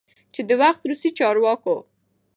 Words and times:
چې 0.33 0.41
د 0.47 0.51
وخت 0.61 0.81
روسی 0.89 1.09
چارواکو، 1.17 1.75